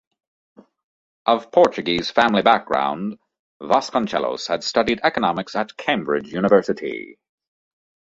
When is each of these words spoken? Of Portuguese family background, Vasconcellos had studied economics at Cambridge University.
Of 1.27 1.51
Portuguese 1.51 2.09
family 2.09 2.41
background, 2.41 3.19
Vasconcellos 3.61 4.47
had 4.47 4.63
studied 4.63 4.99
economics 5.03 5.55
at 5.55 5.77
Cambridge 5.77 6.33
University. 6.33 7.19